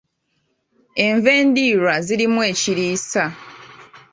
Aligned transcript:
Envendiirwa 1.05 1.93
zirimu 2.07 2.39
ekiriisa. 2.51 3.25